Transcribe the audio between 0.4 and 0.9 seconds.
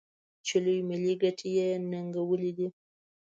چې لویې